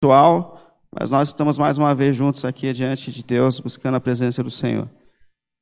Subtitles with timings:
[0.00, 0.58] atual,
[0.98, 4.50] mas nós estamos mais uma vez juntos aqui diante de Deus, buscando a presença do
[4.50, 4.88] Senhor.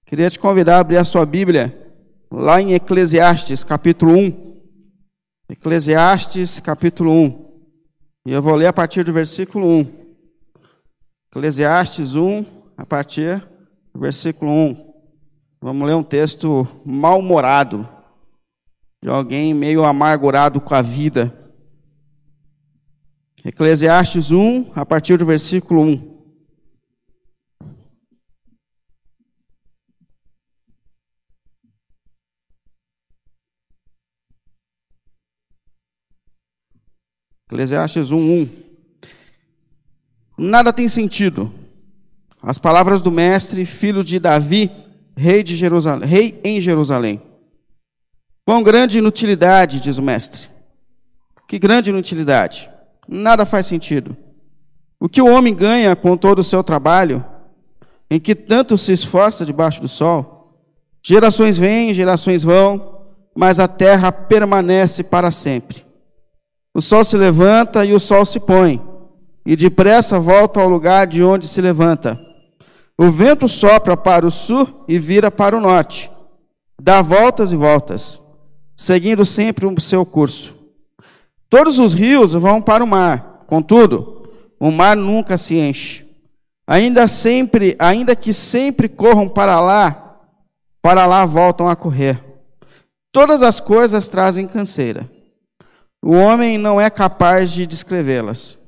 [0.06, 1.92] Queria te convidar a abrir a sua Bíblia
[2.30, 4.60] lá em Eclesiastes, capítulo 1.
[5.50, 7.48] Eclesiastes, capítulo 1.
[8.28, 9.92] E eu vou ler a partir do versículo 1.
[11.32, 12.44] Eclesiastes 1,
[12.76, 13.44] a partir
[13.92, 14.94] do versículo 1.
[15.60, 17.88] Vamos ler um texto mal-humorado,
[19.02, 21.37] de alguém meio amargurado com a vida.
[23.48, 26.18] Eclesiastes 1, a partir do versículo 1.
[37.46, 38.48] Eclesiastes 1, 1.
[40.36, 41.50] Nada tem sentido.
[42.42, 44.70] As palavras do mestre, filho de Davi,
[45.16, 47.22] rei, de Jerusalém, rei em Jerusalém.
[48.44, 50.50] Quão grande inutilidade, diz o mestre.
[51.48, 52.70] Que grande inutilidade.
[53.08, 54.14] Nada faz sentido.
[55.00, 57.24] O que o homem ganha com todo o seu trabalho,
[58.10, 60.52] em que tanto se esforça debaixo do sol?
[61.02, 62.98] Gerações vêm, gerações vão,
[63.34, 65.86] mas a terra permanece para sempre.
[66.74, 68.82] O sol se levanta e o sol se põe,
[69.46, 72.20] e depressa volta ao lugar de onde se levanta.
[72.98, 76.10] O vento sopra para o sul e vira para o norte,
[76.78, 78.20] dá voltas e voltas,
[78.76, 80.57] seguindo sempre o seu curso.
[81.48, 86.06] Todos os rios vão para o mar, contudo, o mar nunca se enche.
[86.66, 90.20] Ainda sempre, ainda que sempre corram para lá,
[90.82, 92.22] para lá voltam a correr.
[93.10, 95.08] Todas as coisas trazem canseira.
[96.02, 98.58] O homem não é capaz de descrevê-las.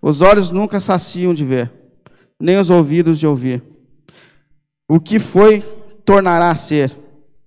[0.00, 1.72] Os olhos nunca saciam de ver,
[2.38, 3.62] nem os ouvidos de ouvir.
[4.88, 5.60] O que foi,
[6.04, 6.96] tornará a ser,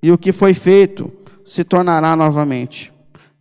[0.02, 1.12] e o que foi feito,
[1.46, 2.92] se tornará novamente.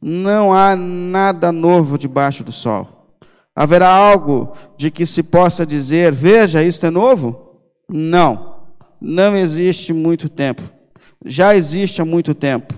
[0.01, 3.17] Não há nada novo debaixo do sol.
[3.55, 7.61] Haverá algo de que se possa dizer: veja, isto é novo?
[7.89, 8.61] Não,
[9.01, 10.63] não existe muito tempo.
[11.25, 12.75] Já existe há muito tempo,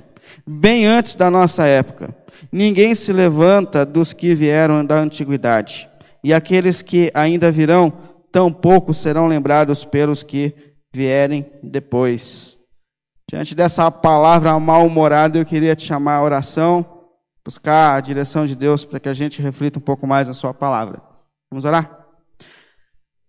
[0.47, 2.17] bem antes da nossa época.
[2.51, 5.91] Ninguém se levanta dos que vieram da antiguidade,
[6.25, 7.93] e aqueles que ainda virão,
[8.33, 10.55] tampouco serão lembrados pelos que
[10.93, 12.57] vierem depois.
[13.31, 17.00] Diante dessa palavra mal-humorada, eu queria te chamar a oração,
[17.51, 20.55] buscar a direção de Deus para que a gente reflita um pouco mais na Sua
[20.55, 21.03] palavra.
[21.51, 21.99] Vamos orar?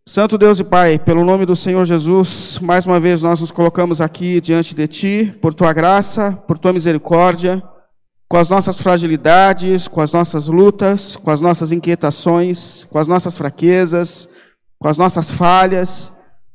[0.07, 3.99] Santo Deus e Pai, pelo nome do Senhor Jesus, mais uma vez nós nos colocamos
[3.99, 7.63] aqui diante de Ti, por Tua graça, por Tua misericórdia
[8.29, 13.35] com as nossas fragilidades, com as nossas lutas, com as nossas inquietações, com as nossas
[13.35, 14.29] fraquezas,
[14.79, 16.13] com as nossas falhas,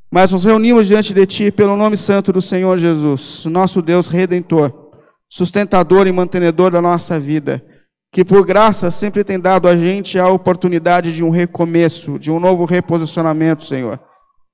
[0.09, 4.86] mas nos reunimos diante de Ti pelo nome santo do Senhor Jesus, nosso Deus redentor,
[5.29, 7.63] sustentador e mantenedor da nossa vida,
[8.11, 12.39] que por graça sempre tem dado a gente a oportunidade de um recomeço, de um
[12.39, 13.99] novo reposicionamento, Senhor.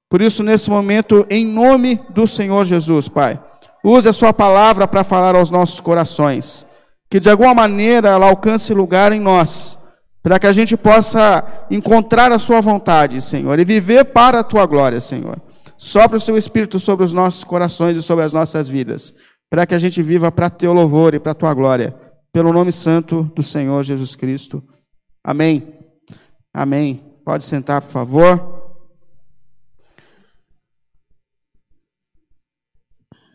[0.09, 3.41] Por isso, nesse momento, em nome do Senhor Jesus, Pai,
[3.83, 6.65] use a Sua palavra para falar aos nossos corações
[7.13, 9.77] que de alguma maneira ela alcance lugar em nós,
[10.23, 14.65] para que a gente possa encontrar a Sua vontade, Senhor, e viver para a Tua
[14.65, 15.39] glória, Senhor.
[15.77, 19.13] Sopra o Seu Espírito sobre os nossos corações e sobre as nossas vidas,
[19.49, 21.95] para que a gente viva para Teu louvor e para Tua glória,
[22.31, 24.63] pelo nome santo do Senhor Jesus Cristo.
[25.23, 25.79] Amém.
[26.53, 27.03] Amém.
[27.23, 28.63] Pode sentar, por favor.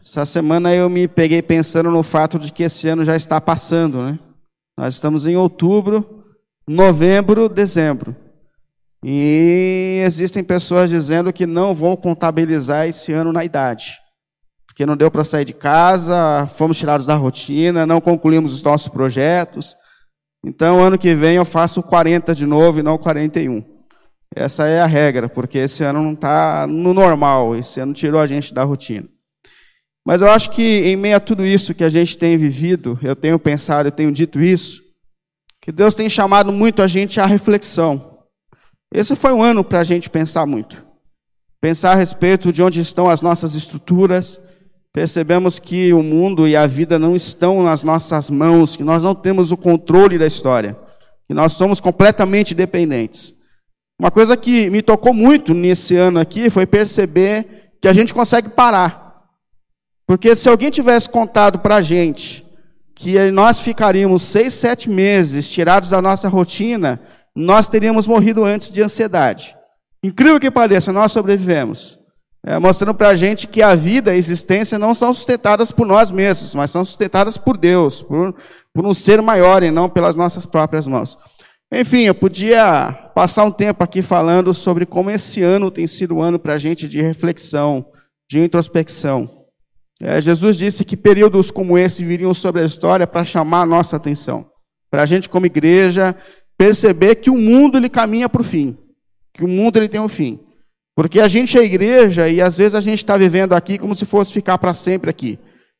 [0.00, 4.02] Essa semana eu me peguei pensando no fato de que esse ano já está passando,
[4.02, 4.18] né?
[4.78, 6.24] Nós estamos em outubro,
[6.66, 8.16] novembro, dezembro.
[9.04, 14.00] E existem pessoas dizendo que não vão contabilizar esse ano na idade.
[14.78, 18.86] Porque não deu para sair de casa, fomos tirados da rotina, não concluímos os nossos
[18.86, 19.74] projetos.
[20.46, 23.64] Então, ano que vem eu faço 40 de novo e não 41.
[24.32, 28.26] Essa é a regra, porque esse ano não está no normal, esse ano tirou a
[28.28, 29.08] gente da rotina.
[30.06, 33.16] Mas eu acho que em meio a tudo isso que a gente tem vivido, eu
[33.16, 34.80] tenho pensado, eu tenho dito isso,
[35.60, 38.20] que Deus tem chamado muito a gente à reflexão.
[38.94, 40.86] Esse foi um ano para a gente pensar muito.
[41.60, 44.40] Pensar a respeito de onde estão as nossas estruturas.
[44.98, 49.14] Percebemos que o mundo e a vida não estão nas nossas mãos, que nós não
[49.14, 50.76] temos o controle da história,
[51.24, 53.32] que nós somos completamente dependentes.
[53.96, 58.48] Uma coisa que me tocou muito nesse ano aqui foi perceber que a gente consegue
[58.48, 59.22] parar.
[60.04, 62.44] Porque se alguém tivesse contado para a gente
[62.92, 67.00] que nós ficaríamos seis, sete meses tirados da nossa rotina,
[67.36, 69.56] nós teríamos morrido antes de ansiedade.
[70.02, 71.97] Incrível que pareça, nós sobrevivemos.
[72.46, 75.86] É, mostrando para a gente que a vida e a existência não são sustentadas por
[75.86, 78.34] nós mesmos, mas são sustentadas por Deus, por,
[78.72, 81.18] por um ser maior e não pelas nossas próprias mãos.
[81.70, 86.22] Enfim, eu podia passar um tempo aqui falando sobre como esse ano tem sido um
[86.22, 87.84] ano para a gente de reflexão,
[88.30, 89.28] de introspecção.
[90.00, 93.96] É, Jesus disse que períodos como esse viriam sobre a história para chamar a nossa
[93.96, 94.46] atenção,
[94.90, 96.16] para a gente como igreja
[96.56, 98.78] perceber que o mundo ele caminha para o fim,
[99.34, 100.40] que o mundo ele tem um fim,
[100.98, 104.04] porque a gente é igreja e às vezes a gente está vivendo aqui como se
[104.04, 105.38] fosse ficar para sempre aqui.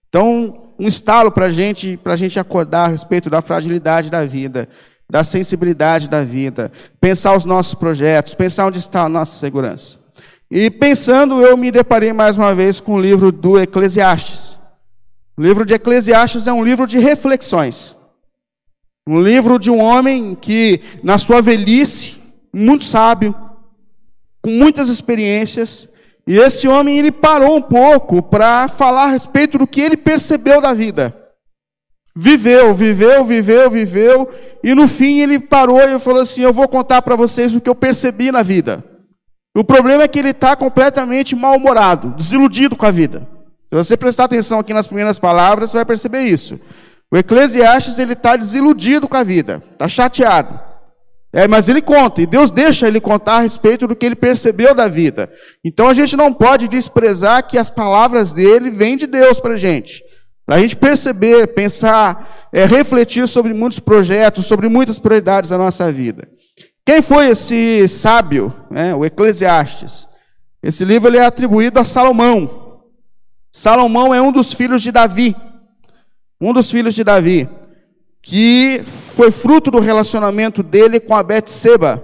[0.09, 4.69] Então, um estalo para gente, para a gente acordar a respeito da fragilidade da vida,
[5.11, 6.71] da sensibilidade da vida,
[7.01, 9.99] pensar os nossos projetos, pensar onde está a nossa segurança.
[10.49, 14.57] E pensando, eu me deparei mais uma vez com o livro do Eclesiastes.
[15.37, 17.97] O livro de Eclesiastes é um livro de reflexões.
[19.05, 22.15] Um livro de um homem que, na sua velhice,
[22.55, 23.35] muito sábio,
[24.43, 25.89] com muitas experiências,
[26.27, 30.61] e esse homem ele parou um pouco para falar a respeito do que ele percebeu
[30.61, 31.17] da vida.
[32.15, 34.29] Viveu, viveu, viveu, viveu,
[34.63, 37.71] e no fim ele parou e falou assim: Eu vou contar para vocês o que
[37.71, 38.85] eu percebi na vida.
[39.57, 43.27] O problema é que ele está completamente mal-humorado, desiludido com a vida.
[43.71, 46.59] Se você prestar atenção aqui nas primeiras palavras, você vai perceber isso.
[47.11, 50.68] O Eclesiastes ele está desiludido com a vida, está chateado.
[51.33, 54.75] É, mas ele conta, e Deus deixa ele contar a respeito do que ele percebeu
[54.75, 55.31] da vida.
[55.63, 59.57] Então a gente não pode desprezar que as palavras dele vêm de Deus para a
[59.57, 60.03] gente.
[60.47, 65.93] Para a gente perceber, pensar, é, refletir sobre muitos projetos, sobre muitas prioridades da nossa
[65.93, 66.27] vida.
[66.87, 70.09] Quem foi esse sábio, né, o Eclesiastes?
[70.63, 72.83] Esse livro ele é atribuído a Salomão.
[73.53, 75.37] Salomão é um dos filhos de Davi.
[76.41, 77.47] Um dos filhos de Davi.
[78.23, 78.83] Que
[79.19, 82.01] foi fruto do relacionamento dele com a Betseba.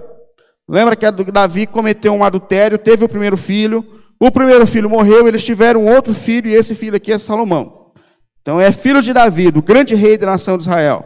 [0.67, 3.85] Lembra que Davi cometeu um adultério, teve o primeiro filho.
[4.19, 7.93] O primeiro filho morreu, eles tiveram outro filho, e esse filho aqui é Salomão.
[8.41, 11.05] Então é filho de Davi, do grande rei da nação de Israel.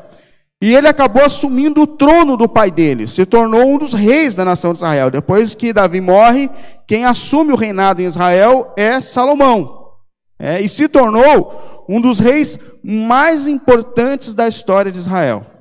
[0.60, 4.44] E ele acabou assumindo o trono do pai dele, se tornou um dos reis da
[4.44, 5.12] nação de Israel.
[5.12, 6.50] Depois que Davi morre,
[6.88, 9.92] quem assume o reinado em Israel é Salomão.
[10.40, 15.59] É, e se tornou um dos reis mais importantes da história de Israel.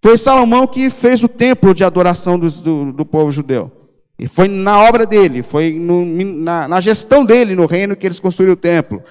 [0.00, 3.72] Foi Salomão que fez o templo de adoração do, do, do povo judeu.
[4.18, 8.18] E foi na obra dele, foi no, na, na gestão dele no reino que eles
[8.18, 9.02] construíram o templo.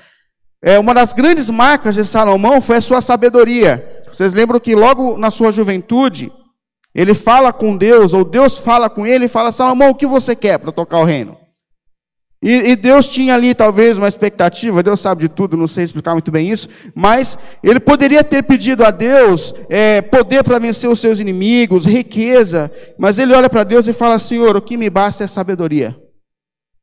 [0.62, 4.04] É, uma das grandes marcas de Salomão foi a sua sabedoria.
[4.12, 6.32] Vocês lembram que logo na sua juventude,
[6.94, 10.36] ele fala com Deus, ou Deus fala com ele e fala: Salomão, o que você
[10.36, 11.38] quer para tocar o reino?
[12.42, 16.14] E, e, Deus tinha ali talvez uma expectativa, Deus sabe de tudo, não sei explicar
[16.14, 21.00] muito bem isso, mas ele poderia ter pedido a Deus é, poder para vencer os
[21.00, 25.24] seus inimigos, riqueza, mas ele olha para Deus e fala: Senhor, o que me basta
[25.24, 25.98] é sabedoria.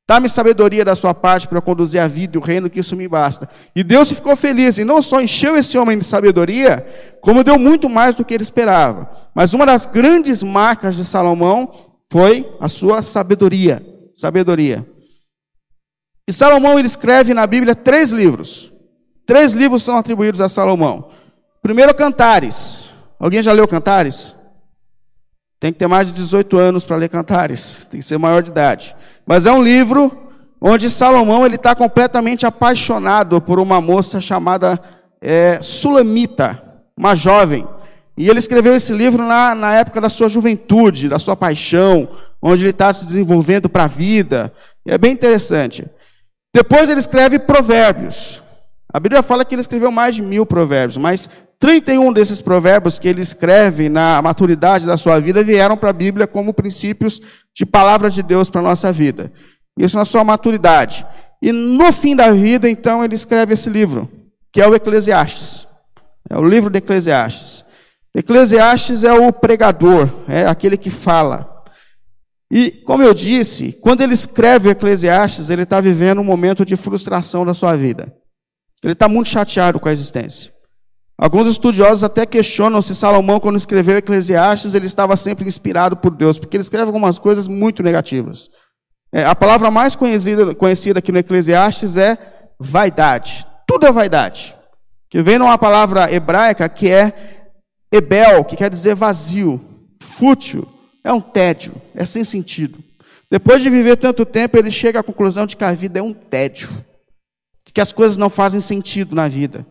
[0.07, 3.09] Dá-me sabedoria da sua parte para conduzir a vida e o reino, que isso me
[3.09, 3.49] basta.
[3.75, 6.85] E Deus ficou feliz, e não só encheu esse homem de sabedoria,
[7.23, 9.09] como deu muito mais do que ele esperava.
[9.35, 11.73] Mas uma das grandes marcas de Salomão
[12.13, 13.83] foi a sua sabedoria.
[14.15, 14.87] Sabedoria.
[16.27, 18.73] E Salomão ele escreve na Bíblia três livros.
[19.27, 21.11] Três livros são atribuídos a Salomão.
[21.63, 22.85] Primeiro, Cantares.
[23.19, 24.35] Alguém já leu Cantares?
[25.59, 27.87] Tem que ter mais de 18 anos para ler Cantares.
[27.91, 28.95] Tem que ser maior de idade.
[29.27, 30.29] Mas é um livro
[30.61, 34.81] onde Salomão ele está completamente apaixonado por uma moça chamada
[35.21, 36.63] é, Sulamita,
[36.97, 37.67] uma jovem.
[38.17, 42.09] E ele escreveu esse livro na, na época da sua juventude, da sua paixão,
[42.41, 44.53] onde ele está se desenvolvendo para a vida.
[44.87, 45.87] E é bem interessante.
[46.55, 48.41] Depois ele escreve Provérbios.
[48.93, 53.09] A Bíblia fala que ele escreveu mais de mil provérbios, mas 31 desses provérbios que
[53.09, 57.21] ele escreve na maturidade da sua vida vieram para a Bíblia como princípios
[57.53, 59.33] de palavra de Deus para a nossa vida.
[59.77, 61.05] Isso na sua maturidade.
[61.43, 64.09] E no fim da vida, então, ele escreve esse livro,
[64.53, 65.67] que é o Eclesiastes.
[66.31, 67.65] É o livro de Eclesiastes.
[68.15, 71.54] Eclesiastes é o pregador, é aquele que fala.
[72.55, 77.45] E, como eu disse, quando ele escreve Eclesiastes, ele está vivendo um momento de frustração
[77.45, 78.15] da sua vida.
[78.81, 80.55] Ele está muito chateado com a existência.
[81.19, 86.39] Alguns estudiosos até questionam se Salomão, quando escreveu Eclesiastes, ele estava sempre inspirado por Deus,
[86.39, 88.49] porque ele escreve algumas coisas muito negativas.
[89.13, 92.17] É, a palavra mais conhecida, conhecida aqui no Eclesiastes é
[92.61, 93.45] vaidade.
[93.67, 94.57] Tudo é vaidade.
[95.11, 97.49] Que vem numa palavra hebraica que é
[97.93, 99.61] ebel, que quer dizer vazio,
[100.01, 100.69] fútil,
[101.05, 102.83] é um tédio, é sem sentido.
[103.31, 106.15] Depois de viver tanto tempo, ele chega à conclusão de que a vida é um
[106.15, 106.71] tédio,
[107.73, 109.67] que as coisas não fazem sentido na vida.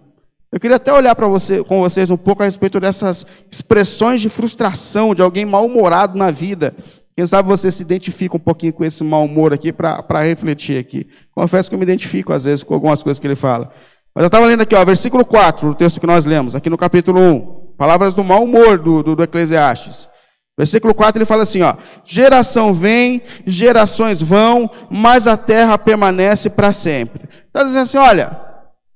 [0.52, 4.30] Eu queria até olhar para você, com vocês um pouco a respeito dessas expressões de
[4.30, 6.75] frustração de alguém mal-humorado na vida.
[7.16, 11.08] Quem sabe você se identifica um pouquinho com esse mau humor aqui para refletir aqui.
[11.34, 13.72] Confesso que eu me identifico às vezes com algumas coisas que ele fala.
[14.13, 16.78] Mas eu estava lendo aqui, ó, versículo 4, o texto que nós lemos, aqui no
[16.78, 17.74] capítulo 1.
[17.75, 20.08] Palavras do mau humor do, do, do Eclesiastes.
[20.57, 26.72] Versículo 4 ele fala assim, ó: Geração vem, gerações vão, mas a terra permanece para
[26.72, 27.27] sempre.
[27.48, 28.39] Está dizendo assim, olha,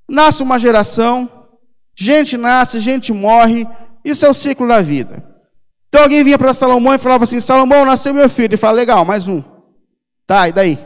[0.08, 1.30] nasce uma geração,
[1.96, 3.68] gente nasce, gente morre,
[4.06, 5.24] isso é o ciclo da vida.
[5.90, 8.50] Então alguém vinha para Salomão e falava assim: Salomão, nasceu meu filho.
[8.50, 9.42] Ele fala: legal, mais um.
[10.28, 10.78] Tá, e daí?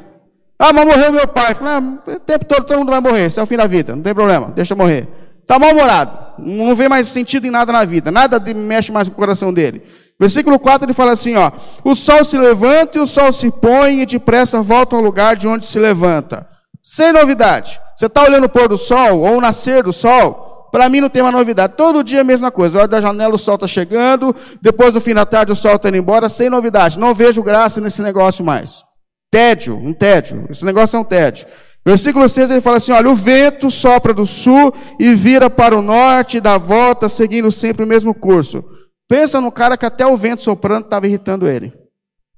[0.57, 1.55] Ah, mas morreu meu pai.
[1.55, 3.95] Fala, ah, o tempo todo todo mundo vai morrer, isso é o fim da vida,
[3.95, 5.07] não tem problema, deixa eu morrer.
[5.41, 9.17] Está mal-humorado, não vê mais sentido em nada na vida, nada mexe mais com o
[9.17, 9.81] coração dele.
[10.21, 11.51] Versículo 4 ele fala assim: ó,
[11.83, 15.47] o sol se levanta e o sol se põe e depressa volta ao lugar de
[15.47, 16.47] onde se levanta.
[16.83, 17.81] Sem novidade.
[17.97, 21.09] Você está olhando o pôr do sol ou o nascer do sol, para mim não
[21.09, 21.73] tem uma novidade.
[21.75, 22.77] Todo dia a mesma coisa.
[22.77, 25.89] Olha da janela, o sol está chegando, depois no fim da tarde o sol está
[25.89, 26.99] indo embora, sem novidade.
[26.99, 28.83] Não vejo graça nesse negócio mais.
[29.31, 30.45] Tédio, um tédio.
[30.51, 31.47] Esse negócio é um tédio.
[31.83, 35.81] Versículo 6 ele fala assim: olha, o vento sopra do sul e vira para o
[35.81, 38.63] norte e dá volta, seguindo sempre o mesmo curso.
[39.12, 41.74] Pensa no cara que até o vento soprando estava irritando ele.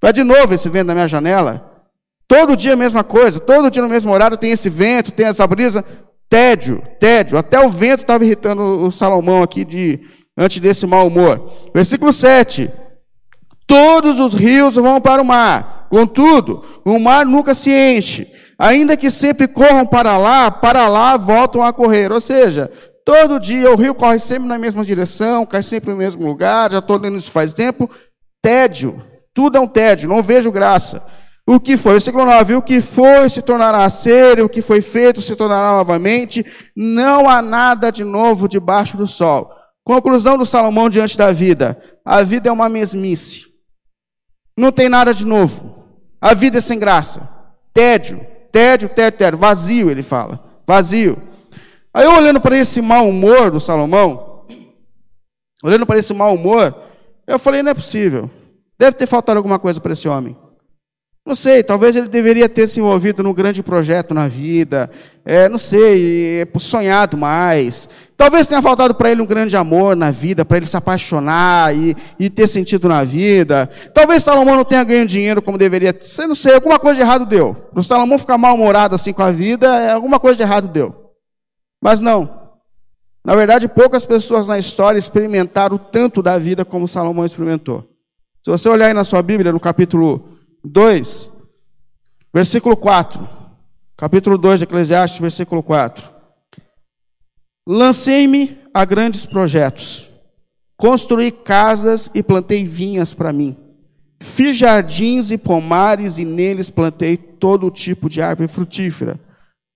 [0.01, 1.86] Vai de novo esse vento na minha janela.
[2.27, 5.46] Todo dia a mesma coisa, todo dia no mesmo horário tem esse vento, tem essa
[5.46, 5.86] brisa.
[6.27, 7.38] Tédio, tédio.
[7.38, 10.00] Até o vento estava irritando o Salomão aqui de,
[10.36, 11.48] antes desse mau humor.
[11.75, 12.72] Versículo 7.
[13.68, 18.27] Todos os rios vão para o mar, contudo, o mar nunca se enche.
[18.58, 22.12] Ainda que sempre corram para lá, para lá voltam a correr.
[22.12, 22.72] Ou seja,
[23.05, 26.79] todo dia o rio corre sempre na mesma direção, cai sempre no mesmo lugar, já
[26.79, 27.89] estou lendo isso faz tempo.
[28.41, 29.01] Tédio,
[29.33, 31.03] tudo é um tédio, não vejo graça.
[31.45, 31.93] O que foi?
[31.93, 35.74] Versículo 9: O que foi se tornará a ser, o que foi feito se tornará
[35.74, 36.45] novamente,
[36.75, 39.53] não há nada de novo debaixo do sol.
[39.83, 43.45] Conclusão do Salomão diante da vida: a vida é uma mesmice.
[44.57, 45.83] Não tem nada de novo.
[46.22, 47.29] A vida é sem graça.
[47.74, 49.39] Tédio, tédio, tédio, tédio.
[49.39, 50.39] Vazio, ele fala.
[50.65, 51.22] Vazio.
[51.93, 54.45] Aí olhando para esse mau humor do Salomão,
[55.63, 56.75] olhando para esse mau humor,
[57.27, 58.29] eu falei: não é possível.
[58.79, 60.35] Deve ter faltado alguma coisa para esse homem.
[61.25, 64.89] Não sei, talvez ele deveria ter se envolvido num grande projeto na vida,
[65.23, 67.88] é, não sei, é, sonhado mais.
[68.17, 71.95] Talvez tenha faltado para ele um grande amor na vida, para ele se apaixonar e,
[72.19, 73.69] e, ter sentido na vida.
[73.93, 75.95] Talvez Salomão não tenha ganho dinheiro como deveria.
[76.27, 77.53] Não sei, alguma coisa de errado deu.
[77.71, 81.02] Para Salomão ficar mal-humorado assim com a vida, é, alguma coisa de errado deu.
[81.83, 82.53] Mas não.
[83.25, 87.85] Na verdade, poucas pessoas na história experimentaram tanto da vida como Salomão experimentou.
[88.41, 90.29] Se você olhar aí na sua Bíblia, no capítulo
[90.63, 91.29] 2,
[92.33, 93.27] versículo 4.
[93.97, 96.09] Capítulo 2 de Eclesiastes, versículo 4.
[97.67, 100.09] Lancei-me a grandes projetos.
[100.77, 103.57] Construí casas e plantei vinhas para mim.
[104.21, 109.19] Fiz jardins e pomares e neles plantei todo tipo de árvore frutífera.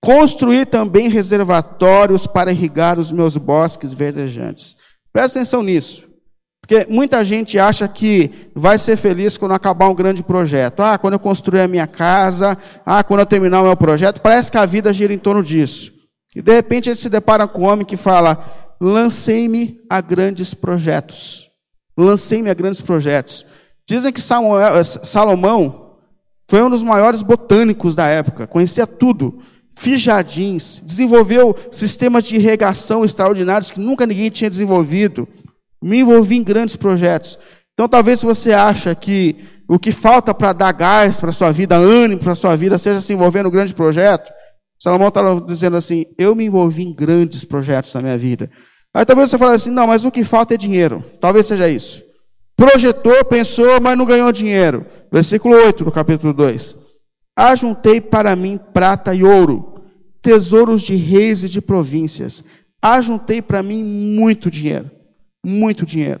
[0.02, 4.76] Construí também reservatórios para irrigar os meus bosques verdejantes.
[5.12, 6.08] Presta atenção nisso.
[6.60, 10.80] Porque muita gente acha que vai ser feliz quando acabar um grande projeto.
[10.80, 14.52] Ah, quando eu construir a minha casa, ah, quando eu terminar o meu projeto, parece
[14.52, 15.90] que a vida gira em torno disso.
[16.36, 21.50] E de repente ele se depara com um homem que fala: lancei-me a grandes projetos.
[21.96, 23.46] Lancei-me a grandes projetos.
[23.88, 25.96] Dizem que Samuel, Salomão
[26.48, 29.42] foi um dos maiores botânicos da época, conhecia tudo.
[29.78, 35.28] Fiz jardins, desenvolveu sistemas de irrigação extraordinários que nunca ninguém tinha desenvolvido.
[35.80, 37.38] Me envolvi em grandes projetos.
[37.74, 39.36] Então, talvez você acha que
[39.68, 42.76] o que falta para dar gás para a sua vida, ânimo para a sua vida,
[42.76, 44.28] seja se envolver no grande projeto.
[44.82, 48.50] Salomão está dizendo assim: eu me envolvi em grandes projetos na minha vida.
[48.92, 51.04] Aí talvez você fale assim: não, mas o que falta é dinheiro.
[51.20, 52.02] Talvez seja isso.
[52.56, 54.84] Projetou, pensou, mas não ganhou dinheiro.
[55.12, 56.77] Versículo 8 do capítulo 2.
[57.38, 59.82] Ajuntei para mim prata e ouro,
[60.20, 62.42] tesouros de reis e de províncias.
[62.82, 64.98] Ajuntei para mim muito dinheiro
[65.44, 66.20] muito dinheiro.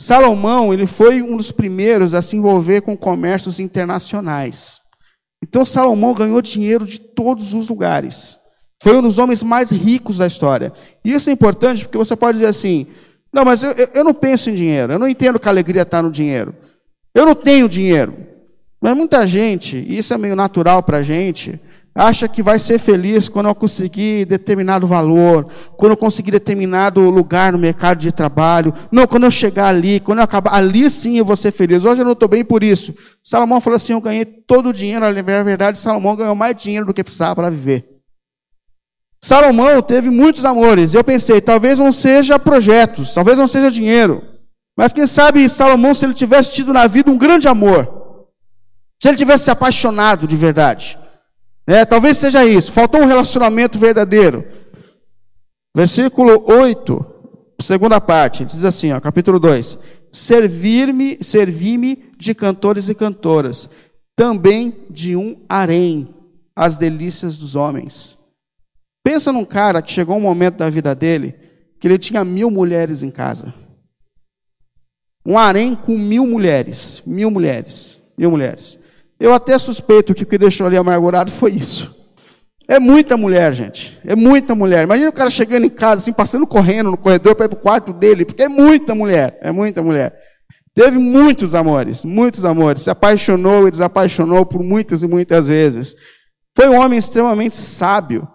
[0.00, 4.78] Salomão, ele foi um dos primeiros a se envolver com comércios internacionais.
[5.42, 8.38] Então Salomão ganhou dinheiro de todos os lugares.
[8.80, 10.72] Foi um dos homens mais ricos da história.
[11.04, 12.86] E isso é importante porque você pode dizer assim:
[13.32, 16.00] não, mas eu, eu não penso em dinheiro, eu não entendo que a alegria está
[16.00, 16.54] no dinheiro.
[17.12, 18.14] Eu não tenho dinheiro.
[18.80, 21.60] Mas muita gente, e isso é meio natural para a gente,
[21.94, 27.52] acha que vai ser feliz quando eu conseguir determinado valor, quando eu conseguir determinado lugar
[27.52, 28.72] no mercado de trabalho.
[28.92, 31.84] Não, quando eu chegar ali, quando eu acabar, ali sim eu vou ser feliz.
[31.84, 32.94] Hoje eu não estou bem por isso.
[33.22, 35.00] Salomão falou assim: eu ganhei todo o dinheiro.
[35.00, 37.98] Na verdade, Salomão ganhou mais dinheiro do que precisava para viver.
[39.20, 40.94] Salomão teve muitos amores.
[40.94, 44.22] Eu pensei, talvez não seja projetos, talvez não seja dinheiro.
[44.76, 47.97] Mas quem sabe Salomão, se ele tivesse tido na vida um grande amor,
[49.00, 50.98] se ele tivesse se apaixonado de verdade,
[51.66, 52.72] é, talvez seja isso.
[52.72, 54.44] Faltou um relacionamento verdadeiro.
[55.76, 57.06] Versículo 8,
[57.60, 59.78] segunda parte, diz assim, ó, capítulo 2:
[60.10, 63.68] servir-me, servi-me de cantores e cantoras,
[64.16, 66.14] também de um harém,
[66.56, 68.16] as delícias dos homens.
[69.04, 71.34] Pensa num cara que chegou um momento da vida dele
[71.78, 73.54] que ele tinha mil mulheres em casa.
[75.24, 78.77] Um harém com mil mulheres, mil mulheres, mil mulheres.
[79.20, 81.96] Eu até suspeito que o que deixou ele amargurado foi isso.
[82.68, 83.98] É muita mulher, gente.
[84.04, 84.84] É muita mulher.
[84.84, 87.60] Imagina o cara chegando em casa, assim, passando correndo no corredor para ir para o
[87.60, 89.38] quarto dele, porque é muita mulher.
[89.40, 90.14] É muita mulher.
[90.74, 92.82] Teve muitos amores, muitos amores.
[92.82, 95.96] Se apaixonou e desapaixonou por muitas e muitas vezes.
[96.54, 98.28] Foi um homem extremamente sábio.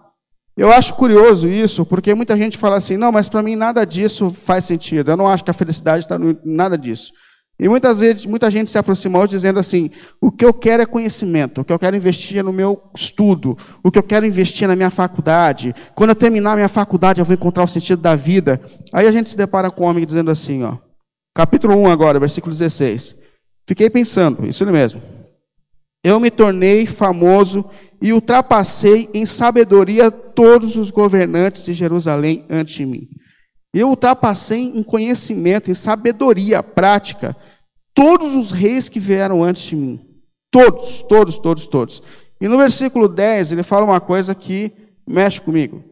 [0.56, 4.30] Eu acho curioso isso, porque muita gente fala assim: não, mas para mim nada disso
[4.30, 5.12] faz sentido.
[5.12, 7.12] Eu não acho que a felicidade está em nada disso.
[7.58, 10.86] E muitas vezes, muita gente se aproxima hoje dizendo assim: o que eu quero é
[10.86, 14.64] conhecimento, o que eu quero investir é no meu estudo, o que eu quero investir
[14.64, 15.74] é na minha faculdade.
[15.94, 18.60] Quando eu terminar a minha faculdade, eu vou encontrar o sentido da vida.
[18.92, 20.78] Aí a gente se depara com um homem dizendo assim, ó,
[21.34, 23.16] capítulo 1 agora, versículo 16.
[23.66, 25.00] Fiquei pensando, isso mesmo.
[26.02, 27.64] Eu me tornei famoso
[28.02, 33.08] e ultrapassei em sabedoria todos os governantes de Jerusalém antes de mim.
[33.74, 37.36] Eu ultrapassei em conhecimento, em sabedoria prática,
[37.92, 40.00] todos os reis que vieram antes de mim.
[40.50, 42.00] Todos, todos, todos, todos.
[42.40, 44.72] E no versículo 10, ele fala uma coisa que
[45.04, 45.82] mexe comigo.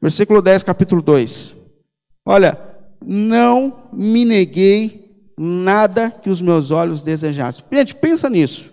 [0.00, 1.56] Versículo 10, capítulo 2.
[2.24, 2.56] Olha,
[3.04, 7.64] não me neguei nada que os meus olhos desejassem.
[7.72, 8.72] Gente, pensa nisso.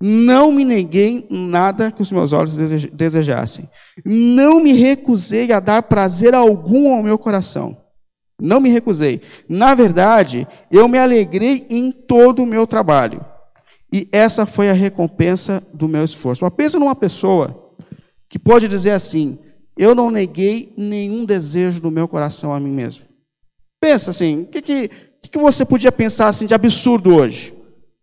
[0.00, 2.56] Não me neguei nada que os meus olhos
[2.92, 3.68] desejassem.
[4.02, 7.76] Não me recusei a dar prazer algum ao meu coração.
[8.40, 9.20] Não me recusei.
[9.48, 13.24] Na verdade, eu me alegrei em todo o meu trabalho.
[13.92, 16.44] E essa foi a recompensa do meu esforço.
[16.44, 17.72] Mas pensa numa pessoa
[18.28, 19.38] que pode dizer assim:
[19.76, 23.04] eu não neguei nenhum desejo do meu coração a mim mesmo.
[23.80, 24.90] Pensa assim, o que, que,
[25.22, 27.54] que você podia pensar assim de absurdo hoje?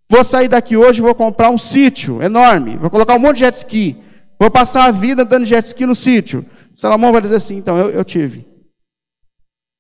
[0.10, 3.56] Vou sair daqui hoje, vou comprar um sítio enorme, vou colocar um monte de jet
[3.56, 3.98] ski,
[4.40, 6.46] vou passar a vida dando jet ski no sítio.
[6.74, 8.55] Salomão vai dizer assim: então, eu, eu tive.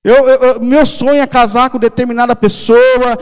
[0.06, 3.18] Eu, eu, meu sonho é casar com determinada pessoa.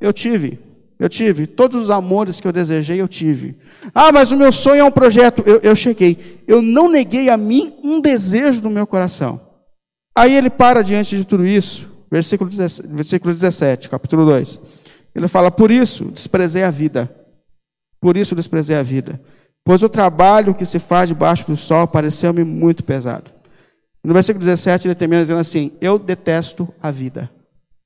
[0.00, 0.60] Eu tive.
[0.96, 1.44] Eu tive.
[1.44, 3.56] Todos os amores que eu desejei, eu tive.
[3.92, 5.42] Ah, mas o meu sonho é um projeto.
[5.44, 6.40] Eu, eu cheguei.
[6.46, 9.40] Eu não neguei a mim um desejo do meu coração.
[10.16, 11.90] Aí ele para diante de tudo isso.
[12.08, 14.60] Versículo 17, versículo 17 capítulo 2.
[15.12, 17.12] Ele fala: Por isso desprezei a vida.
[18.00, 19.20] Por isso desprezei a vida.
[19.64, 23.32] Pois o trabalho que se faz debaixo do sol pareceu-me muito pesado.
[24.02, 27.30] No versículo 17 ele termina dizendo assim: Eu detesto a vida.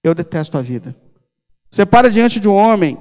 [0.03, 0.95] Eu detesto a vida.
[1.71, 2.99] Você para diante de um homem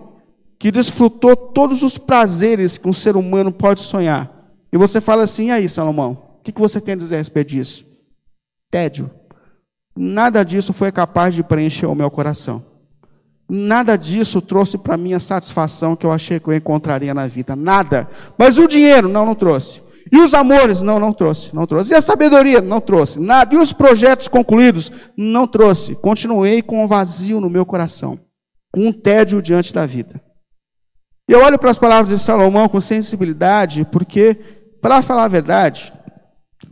[0.57, 4.31] que desfrutou todos os prazeres que um ser humano pode sonhar.
[4.71, 7.49] E você fala assim: e aí, Salomão, o que você tem a dizer a respeito
[7.49, 7.85] disso?
[8.71, 9.11] Tédio.
[9.95, 12.65] Nada disso foi capaz de preencher o meu coração.
[13.47, 17.55] Nada disso trouxe para mim a satisfação que eu achei que eu encontraria na vida.
[17.55, 18.09] Nada.
[18.35, 19.82] Mas o dinheiro, não, não trouxe.
[20.13, 20.83] E os amores?
[20.83, 21.91] Não, não trouxe, não trouxe.
[21.91, 22.61] E a sabedoria?
[22.61, 23.19] Não trouxe.
[23.19, 23.55] Nada.
[23.55, 24.91] E os projetos concluídos?
[25.17, 25.95] Não trouxe.
[25.95, 28.19] Continuei com um vazio no meu coração,
[28.71, 30.21] com um tédio diante da vida.
[31.27, 34.35] E eu olho para as palavras de Salomão com sensibilidade, porque,
[34.79, 35.91] para falar a verdade,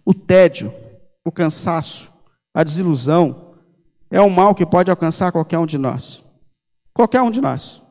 [0.06, 0.72] o tédio,
[1.26, 2.12] o cansaço,
[2.54, 3.56] a desilusão,
[4.12, 6.24] é um mal que pode alcançar qualquer um de nós.
[6.94, 7.82] Qualquer um de nós.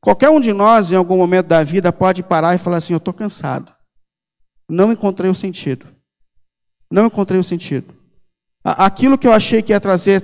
[0.00, 2.98] Qualquer um de nós, em algum momento da vida, pode parar e falar assim: Eu
[2.98, 3.74] estou cansado.
[4.68, 5.86] Não encontrei o sentido.
[6.90, 7.94] Não encontrei o sentido.
[8.62, 10.22] Aquilo que eu achei que ia trazer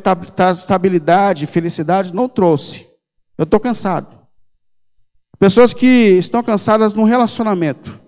[0.53, 2.87] estabilidade, felicidade, não trouxe.
[3.37, 4.19] Eu estou cansado.
[5.39, 8.01] Pessoas que estão cansadas no relacionamento.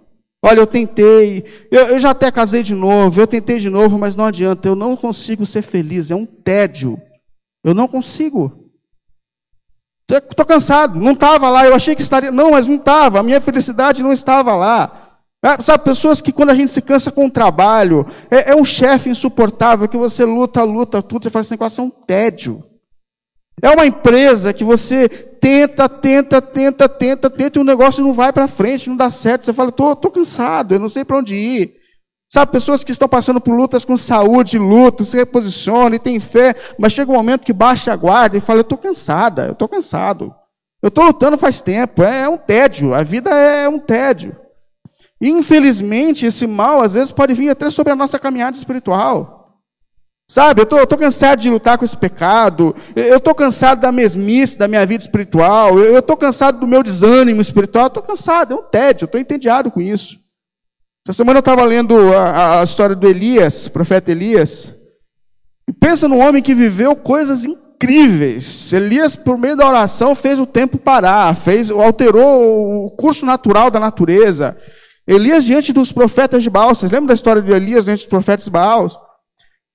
[0.45, 4.16] Olha, eu tentei, eu, eu, já até casei de novo, eu tentei de novo, mas
[4.16, 7.01] não adianta, eu não consigo ser feliz, é um tédio.
[7.62, 8.71] Eu não consigo.
[10.11, 12.31] Estou cansado, não estava lá, eu achei que estaria.
[12.31, 15.02] Não, mas não estava, a minha felicidade não estava lá.
[15.45, 18.65] É, sabe, pessoas que quando a gente se cansa com o trabalho, é, é um
[18.65, 22.65] chefe insuportável que você luta, luta, tudo, você faz esse negócio é um tédio.
[23.61, 28.33] É uma empresa que você tenta, tenta, tenta, tenta, tenta e o negócio não vai
[28.33, 29.45] para frente, não dá certo.
[29.45, 31.75] Você fala, estou tô, tô cansado, eu não sei para onde ir.
[32.33, 36.55] Sabe, pessoas que estão passando por lutas com saúde, luto, se reposicionam e têm fé,
[36.79, 39.69] mas chega um momento que baixa a guarda e fala, eu estou cansada, eu estou
[39.69, 40.35] cansado.
[40.83, 44.42] Eu estou lutando faz tempo, é, é um tédio, a vida é um tédio.
[45.23, 49.61] Infelizmente, esse mal às vezes pode vir até sobre a nossa caminhada espiritual.
[50.29, 54.67] Sabe, eu estou cansado de lutar com esse pecado, eu estou cansado da mesmice da
[54.67, 59.05] minha vida espiritual, eu estou cansado do meu desânimo espiritual, estou cansado, é um tédio,
[59.05, 60.19] eu estou entediado com isso.
[61.07, 64.75] Essa semana eu estava lendo a, a, história do Elias, profeta Elias,
[65.69, 68.73] e pensa num homem que viveu coisas incríveis.
[68.73, 73.79] Elias, por meio da oração, fez o tempo parar, fez, alterou o curso natural da
[73.79, 74.57] natureza.
[75.07, 78.45] Elias diante dos profetas de Baal, vocês lembram da história de Elias diante dos profetas
[78.45, 78.88] de Baal?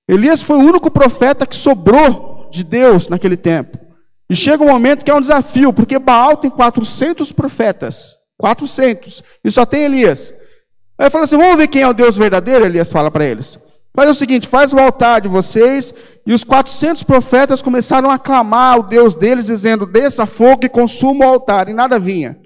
[0.07, 3.77] Elias foi o único profeta que sobrou de Deus naquele tempo.
[4.29, 8.15] E chega um momento que é um desafio, porque Baal tem 400 profetas.
[8.37, 9.23] 400.
[9.43, 10.33] E só tem Elias.
[10.97, 12.65] Aí fala assim: vamos ver quem é o Deus verdadeiro?
[12.65, 13.59] Elias fala para eles.
[13.95, 15.93] Faz o seguinte: faz o altar de vocês.
[16.25, 21.25] E os 400 profetas começaram a clamar o Deus deles, dizendo: desça fogo e consuma
[21.25, 21.69] o altar.
[21.69, 22.37] E nada vinha.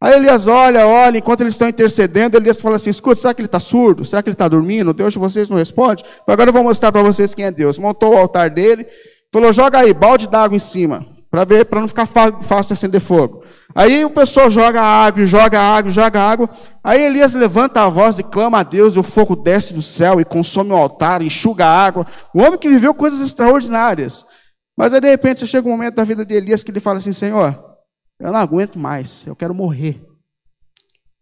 [0.00, 3.46] Aí Elias olha, olha, enquanto eles estão intercedendo, Elias fala assim: escuta, será que ele
[3.46, 4.04] está surdo?
[4.04, 4.94] Será que ele está dormindo?
[4.94, 6.04] Deus de vocês não responde?
[6.26, 7.78] Agora eu vou mostrar para vocês quem é Deus.
[7.78, 8.86] Montou o altar dele,
[9.32, 13.00] falou: joga aí, balde d'água em cima, para ver, para não ficar fácil de acender
[13.00, 13.42] fogo.
[13.74, 16.50] Aí o pessoal joga água, joga água, joga água.
[16.82, 20.20] Aí Elias levanta a voz e clama a Deus, e o fogo desce do céu
[20.20, 22.06] e consome o altar, enxuga a água.
[22.32, 24.24] O homem que viveu coisas extraordinárias.
[24.76, 27.12] Mas aí de repente chega um momento da vida de Elias que ele fala assim:
[27.12, 27.67] Senhor,
[28.18, 30.02] eu não aguento mais, eu quero morrer.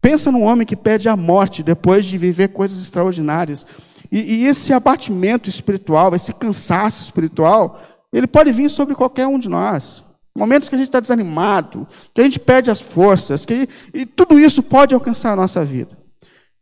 [0.01, 3.67] Pensa num homem que pede a morte depois de viver coisas extraordinárias.
[4.11, 7.81] E, e esse abatimento espiritual, esse cansaço espiritual,
[8.13, 10.05] ele pode vir sobre qualquer um de nós.
[10.37, 14.39] Momentos que a gente está desanimado, que a gente perde as forças, que, e tudo
[14.39, 15.99] isso pode alcançar a nossa vida.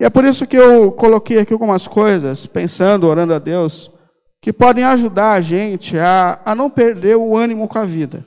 [0.01, 3.91] E é por isso que eu coloquei aqui algumas coisas, pensando, orando a Deus,
[4.41, 8.25] que podem ajudar a gente a, a não perder o ânimo com a vida.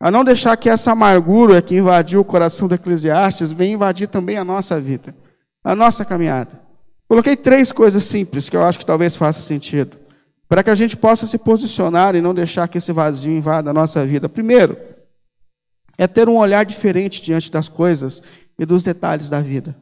[0.00, 4.36] A não deixar que essa amargura que invadiu o coração do Eclesiastes venha invadir também
[4.36, 5.14] a nossa vida,
[5.64, 6.60] a nossa caminhada.
[7.08, 9.96] Coloquei três coisas simples que eu acho que talvez faça sentido,
[10.48, 13.74] para que a gente possa se posicionar e não deixar que esse vazio invada a
[13.74, 14.28] nossa vida.
[14.28, 14.76] Primeiro,
[15.96, 18.22] é ter um olhar diferente diante das coisas
[18.58, 19.76] e dos detalhes da vida.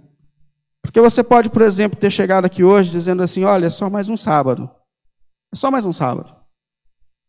[0.81, 4.09] Porque você pode, por exemplo, ter chegado aqui hoje dizendo assim: olha, é só mais
[4.09, 4.71] um sábado.
[5.53, 6.35] É só mais um sábado.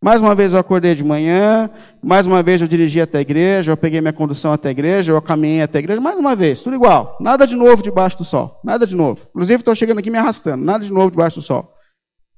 [0.01, 1.69] Mais uma vez eu acordei de manhã,
[2.03, 5.11] mais uma vez eu dirigi até a igreja, eu peguei minha condução até a igreja,
[5.11, 7.17] eu caminhei até a igreja, mais uma vez, tudo igual.
[7.19, 9.25] Nada de novo debaixo do sol, nada de novo.
[9.29, 11.73] Inclusive estou chegando aqui me arrastando, nada de novo debaixo do sol.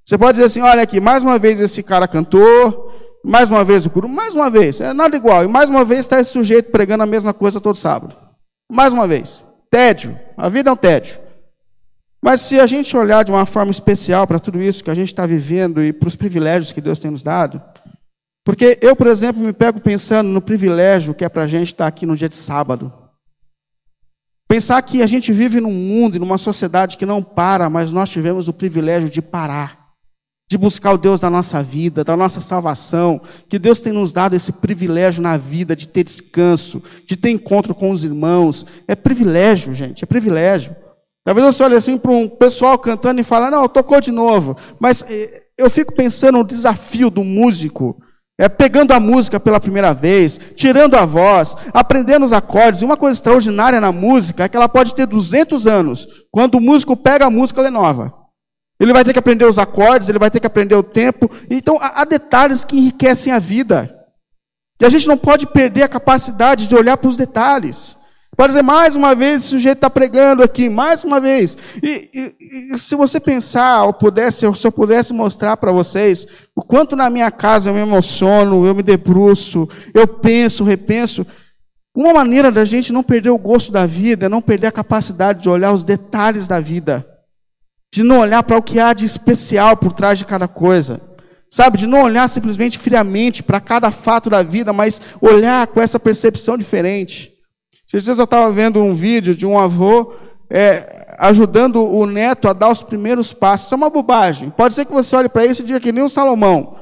[0.06, 2.93] Você pode dizer assim, olha aqui, mais uma vez esse cara cantou,
[3.24, 5.43] mais uma vez o curu, mais uma vez, é nada igual.
[5.43, 8.15] E mais uma vez está esse sujeito pregando a mesma coisa todo sábado.
[8.72, 9.43] Mais uma vez.
[9.69, 10.17] Tédio.
[10.38, 11.19] A vida é um tédio.
[12.21, 15.08] Mas se a gente olhar de uma forma especial para tudo isso que a gente
[15.08, 17.62] está vivendo e para os privilégios que Deus tem nos dado,
[18.43, 21.88] porque eu, por exemplo, me pego pensando no privilégio que é para a gente estar
[21.88, 22.91] aqui no dia de sábado.
[24.47, 28.10] Pensar que a gente vive num mundo e numa sociedade que não para, mas nós
[28.10, 29.91] tivemos o privilégio de parar,
[30.49, 34.36] de buscar o Deus da nossa vida, da nossa salvação, que Deus tem nos dado
[34.36, 38.65] esse privilégio na vida de ter descanso, de ter encontro com os irmãos.
[38.88, 40.75] É privilégio, gente, é privilégio.
[41.23, 44.55] Talvez você olhe assim para um pessoal cantando e fala, não, tocou de novo.
[44.79, 48.01] Mas eh, eu fico pensando no desafio do músico,
[48.39, 52.82] é pegando a música pela primeira vez, tirando a voz, aprendendo os acordes.
[52.82, 56.08] E uma coisa extraordinária na música é que ela pode ter 200 anos.
[56.32, 58.13] Quando o músico pega a música, ela é nova.
[58.79, 61.29] Ele vai ter que aprender os acordes, ele vai ter que aprender o tempo.
[61.49, 63.93] Então, há detalhes que enriquecem a vida.
[64.82, 67.97] E a gente não pode perder a capacidade de olhar para os detalhes.
[68.39, 71.58] Pode dizer, mais uma vez, esse sujeito está pregando aqui, mais uma vez.
[71.84, 76.25] E, e, e, se você pensar, ou pudesse, se eu pudesse mostrar para vocês,
[76.56, 81.28] o quanto na minha casa eu me emociono, eu me debruço, eu penso, repenso.
[81.93, 85.41] Uma maneira da gente não perder o gosto da vida é não perder a capacidade
[85.41, 87.06] de olhar os detalhes da vida.
[87.93, 91.02] De não olhar para o que há de especial por trás de cada coisa.
[91.52, 95.99] Sabe, de não olhar simplesmente friamente para cada fato da vida, mas olhar com essa
[95.99, 97.38] percepção diferente.
[97.89, 100.13] Esses dias eu estava vendo um vídeo de um avô
[100.47, 103.65] é, ajudando o neto a dar os primeiros passos.
[103.65, 104.52] Isso é uma bobagem.
[104.52, 106.75] Pode ser que você olhe para isso e diga que nem o Salomão.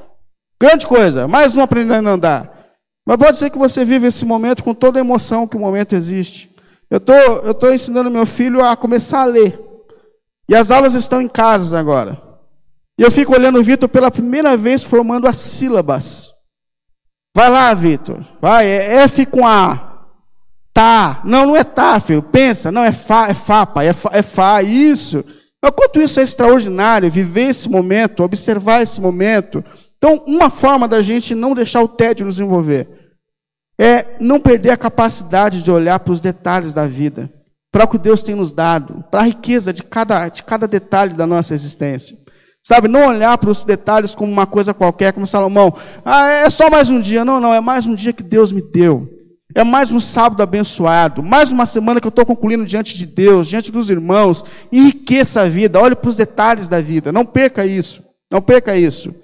[0.60, 2.58] Grande coisa, mais um aprendendo a andar.
[3.06, 5.94] Mas pode ser que você viva esse momento com toda a emoção que o momento
[5.94, 6.54] existe.
[6.90, 7.14] Eu tô,
[7.50, 9.58] estou ensinando meu filho a começar a ler.
[10.46, 12.20] E as aulas estão em casa agora.
[12.98, 16.34] E eu fico olhando o Vitor pela primeira vez formando as sílabas.
[17.34, 18.22] Vai lá, Vitor.
[18.42, 19.87] Vai, é F com A.
[20.78, 21.22] Tá.
[21.24, 22.22] Não, não é tá, filho.
[22.22, 22.70] Pensa.
[22.70, 23.88] Não, é fa, é fa, pai.
[23.88, 25.24] É fa, é fa, isso.
[25.60, 29.64] Mas quanto isso é extraordinário, viver esse momento, observar esse momento.
[29.96, 32.88] Então, uma forma da gente não deixar o tédio nos envolver
[33.76, 37.28] é não perder a capacidade de olhar para os detalhes da vida,
[37.72, 41.14] para o que Deus tem nos dado, para a riqueza de cada, de cada detalhe
[41.14, 42.16] da nossa existência.
[42.64, 45.74] Sabe, não olhar para os detalhes como uma coisa qualquer, como Salomão.
[46.04, 47.24] Ah, é só mais um dia.
[47.24, 49.17] Não, não, é mais um dia que Deus me deu.
[49.54, 53.48] É mais um sábado abençoado, mais uma semana que eu estou concluindo diante de Deus,
[53.48, 54.44] diante dos irmãos.
[54.70, 59.14] Enriqueça a vida, olhe para os detalhes da vida, não perca isso, não perca isso.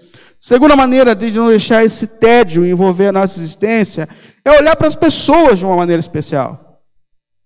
[0.41, 4.09] Segunda maneira de não deixar esse tédio envolver a nossa existência
[4.45, 6.83] é olhar para as pessoas de uma maneira especial.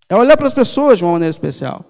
[0.09, 1.85] É olhar para as pessoas de uma maneira especial.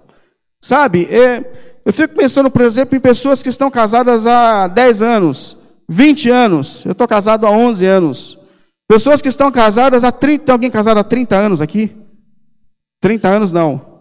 [0.60, 5.56] Sabe, é, eu fico pensando, por exemplo, em pessoas que estão casadas há 10 anos,
[5.88, 6.84] 20 anos.
[6.84, 8.37] Eu estou casado há 11 anos.
[8.88, 10.44] Pessoas que estão casadas há 30.
[10.46, 11.94] Tem alguém casado há 30 anos aqui?
[13.00, 14.00] 30 anos não.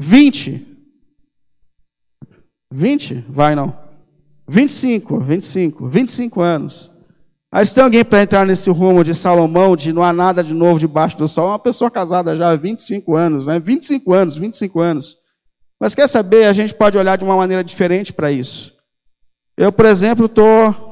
[0.00, 0.66] 20.
[2.72, 3.24] 20?
[3.28, 3.86] Vai não.
[4.48, 6.90] 25, 25, 25 anos.
[7.50, 10.52] Aí se tem alguém para entrar nesse rumo de Salomão, de não há nada de
[10.52, 13.58] novo debaixo do sol, uma pessoa casada já há 25 anos, né?
[13.58, 15.16] 25 anos, 25 anos.
[15.80, 18.74] Mas quer saber, a gente pode olhar de uma maneira diferente para isso.
[19.56, 20.85] Eu, por exemplo, estou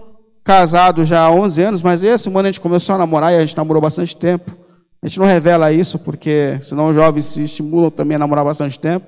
[0.44, 3.44] casado já há 11 anos, mas esse ano a gente começou a namorar e a
[3.44, 4.54] gente namorou bastante tempo.
[5.02, 8.78] A gente não revela isso, porque senão os jovens se estimulam também a namorar bastante
[8.78, 9.06] tempo.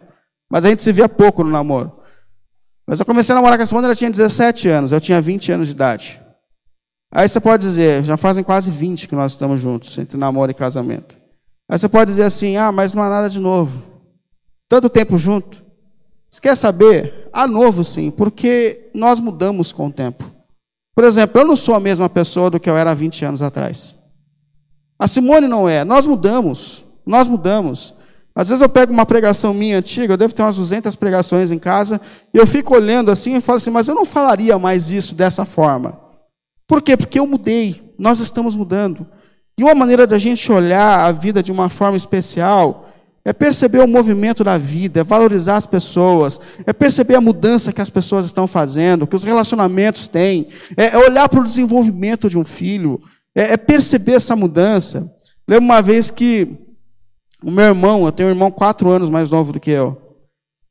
[0.51, 1.93] Mas a gente se via pouco no namoro.
[2.87, 5.53] Mas eu comecei a namorar com essa mulher, ela tinha 17 anos, eu tinha 20
[5.53, 6.21] anos de idade.
[7.13, 10.55] Aí você pode dizer, já fazem quase 20 que nós estamos juntos, entre namoro e
[10.55, 11.17] casamento.
[11.69, 13.83] Aí você pode dizer assim, ah, mas não há nada de novo.
[14.69, 15.65] Tanto tempo junto.
[16.31, 17.29] Você quer saber?
[17.33, 20.36] Há novo sim, porque nós mudamos com o tempo.
[20.97, 23.43] Por exemplo, eu não sou a mesma pessoa do que eu era há 20 anos
[23.43, 23.95] atrás.
[24.99, 25.85] A Simone não é.
[25.85, 26.83] Nós mudamos.
[27.05, 27.95] Nós mudamos.
[28.35, 31.59] Às vezes eu pego uma pregação minha antiga, eu devo ter umas 200 pregações em
[31.59, 32.01] casa,
[32.33, 35.45] e eu fico olhando assim e falo assim, mas eu não falaria mais isso dessa
[35.45, 35.99] forma.
[36.67, 36.97] Por quê?
[36.97, 39.07] Porque eu mudei, nós estamos mudando.
[39.59, 42.86] E uma maneira da gente olhar a vida de uma forma especial
[43.27, 47.83] é perceber o movimento da vida, é valorizar as pessoas, é perceber a mudança que
[47.83, 52.39] as pessoas estão fazendo, que os relacionamentos têm, é, é olhar para o desenvolvimento de
[52.39, 53.01] um filho,
[53.35, 55.13] é, é perceber essa mudança.
[55.49, 56.57] Lembro uma vez que
[57.43, 60.01] o meu irmão, eu tenho um irmão quatro anos mais novo do que eu.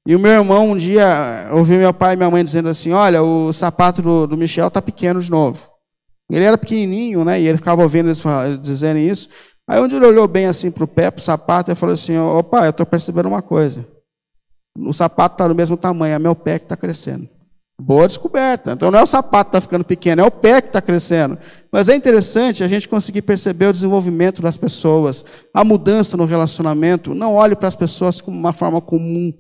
[0.08, 3.22] E o meu irmão, um dia, ouviu meu pai e minha mãe dizendo assim: Olha,
[3.22, 5.68] o sapato do, do Michel está pequeno de novo.
[6.32, 7.42] Ele era pequenininho, né?
[7.42, 8.24] E ele ficava ouvindo eles
[8.62, 9.28] dizerem isso.
[9.68, 12.18] Aí, onde ele olhou bem assim para o pé, para o sapato, ele falou assim:
[12.18, 13.86] Ô pai, eu estou percebendo uma coisa.
[14.78, 17.30] O sapato está do mesmo tamanho, é meu pé que está crescendo.
[17.82, 18.72] Boa descoberta.
[18.72, 21.38] Então não é o sapato que está ficando pequeno, é o pé que está crescendo.
[21.72, 27.14] Mas é interessante a gente conseguir perceber o desenvolvimento das pessoas, a mudança no relacionamento.
[27.14, 29.34] Não olhe para as pessoas como uma forma comum.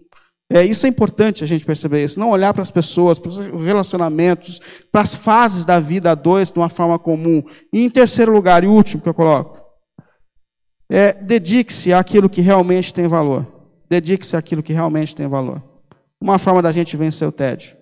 [0.49, 2.19] É, isso é importante a gente perceber isso.
[2.19, 4.61] Não olhar para as pessoas, para os relacionamentos,
[4.91, 7.41] para as fases da vida a dois de uma forma comum.
[7.71, 9.64] E em terceiro lugar, e último que eu coloco,
[10.89, 13.45] é dedique-se àquilo que realmente tem valor.
[13.89, 15.61] Dedique-se àquilo que realmente tem valor.
[16.19, 17.75] Uma forma da gente vencer o tédio.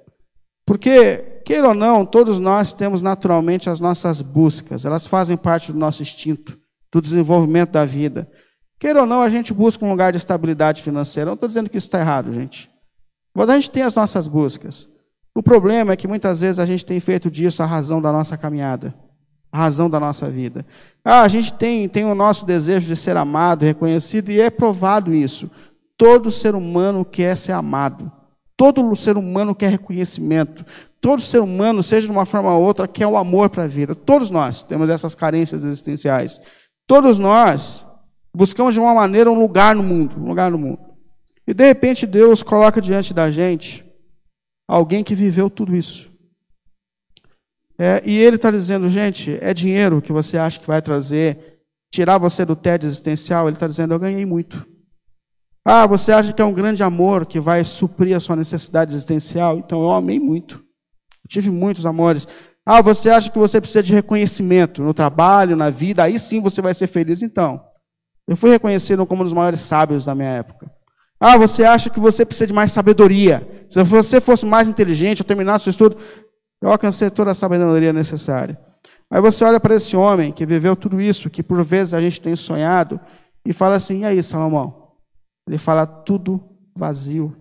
[0.65, 5.77] Porque, queira ou não, todos nós temos naturalmente as nossas buscas, elas fazem parte do
[5.77, 6.57] nosso instinto,
[6.91, 8.29] do desenvolvimento da vida.
[8.79, 11.29] Queira ou não, a gente busca um lugar de estabilidade financeira.
[11.29, 12.69] Não estou dizendo que isso está errado, gente.
[13.35, 14.87] Mas a gente tem as nossas buscas.
[15.35, 18.37] O problema é que muitas vezes a gente tem feito disso a razão da nossa
[18.37, 18.93] caminhada,
[19.53, 20.65] a razão da nossa vida.
[21.05, 25.13] Ah, a gente tem, tem o nosso desejo de ser amado, reconhecido, e é provado
[25.13, 25.49] isso.
[25.95, 28.11] Todo ser humano quer ser amado.
[28.57, 30.65] Todo ser humano quer reconhecimento.
[30.99, 33.93] Todo ser humano, seja de uma forma ou outra, quer o amor para a vida.
[33.93, 36.41] Todos nós temos essas carências existenciais.
[36.87, 37.85] Todos nós
[38.35, 40.79] buscamos de uma maneira um lugar no mundo, um lugar no mundo.
[41.45, 43.85] E de repente Deus coloca diante da gente
[44.67, 46.12] alguém que viveu tudo isso.
[47.77, 51.59] É, e ele está dizendo, gente, é dinheiro que você acha que vai trazer,
[51.91, 53.47] tirar você do tédio existencial.
[53.47, 54.65] Ele está dizendo, eu ganhei muito.
[55.65, 59.57] Ah, você acha que é um grande amor que vai suprir a sua necessidade existencial?
[59.57, 60.55] Então eu amei muito.
[60.55, 62.27] Eu tive muitos amores.
[62.65, 66.03] Ah, você acha que você precisa de reconhecimento no trabalho, na vida?
[66.03, 67.21] Aí sim você vai ser feliz.
[67.21, 67.61] Então,
[68.27, 70.71] eu fui reconhecido como um dos maiores sábios da minha época.
[71.19, 73.65] Ah, você acha que você precisa de mais sabedoria?
[73.69, 75.97] Se você fosse mais inteligente, ou terminasse o estudo,
[76.63, 78.57] eu alcancei toda a sabedoria necessária.
[79.11, 82.21] Aí você olha para esse homem que viveu tudo isso, que por vezes a gente
[82.21, 83.01] tem sonhado,
[83.45, 84.93] e fala assim: e aí, Salomão?
[85.45, 86.41] Ele fala tudo
[86.73, 87.35] vazio.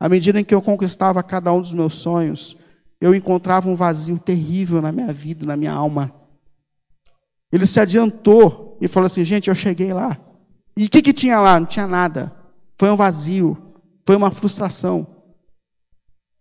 [0.00, 2.56] À medida em que eu conquistava cada um dos meus sonhos,
[2.98, 6.10] eu encontrava um vazio terrível na minha vida, na minha alma.
[7.52, 10.16] Ele se adiantou e falou assim: gente, eu cheguei lá.
[10.74, 11.60] E o que, que tinha lá?
[11.60, 12.34] Não tinha nada.
[12.78, 13.74] Foi um vazio,
[14.06, 15.06] foi uma frustração.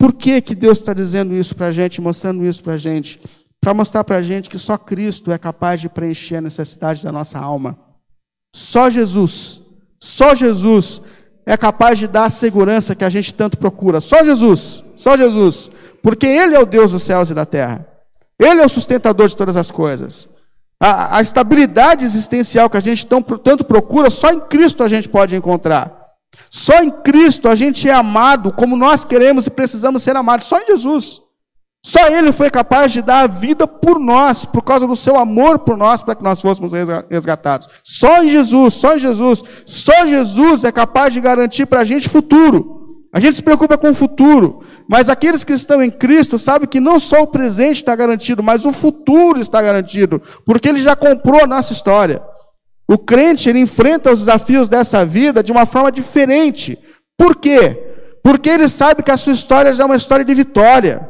[0.01, 3.21] Por que, que Deus está dizendo isso para a gente, mostrando isso para a gente?
[3.59, 7.11] Para mostrar para a gente que só Cristo é capaz de preencher a necessidade da
[7.11, 7.77] nossa alma.
[8.55, 9.61] Só Jesus
[10.01, 10.99] só Jesus
[11.45, 14.01] é capaz de dar a segurança que a gente tanto procura.
[14.01, 15.69] Só Jesus, só Jesus.
[16.01, 17.87] Porque Ele é o Deus dos céus e da terra.
[18.39, 20.27] Ele é o sustentador de todas as coisas.
[20.79, 25.07] A, a estabilidade existencial que a gente tão, tanto procura, só em Cristo a gente
[25.07, 26.00] pode encontrar.
[26.49, 30.47] Só em Cristo a gente é amado como nós queremos e precisamos ser amados.
[30.47, 31.21] Só em Jesus.
[31.83, 35.59] Só Ele foi capaz de dar a vida por nós, por causa do seu amor
[35.59, 36.73] por nós, para que nós fôssemos
[37.09, 37.67] resgatados.
[37.83, 42.07] Só em Jesus, só em Jesus, só Jesus é capaz de garantir para a gente
[42.07, 42.79] futuro.
[43.13, 46.79] A gente se preocupa com o futuro, mas aqueles que estão em Cristo sabem que
[46.79, 51.43] não só o presente está garantido, mas o futuro está garantido, porque Ele já comprou
[51.43, 52.21] a nossa história.
[52.91, 56.77] O crente, ele enfrenta os desafios dessa vida de uma forma diferente.
[57.17, 58.19] Por quê?
[58.21, 61.09] Porque ele sabe que a sua história já é uma história de vitória.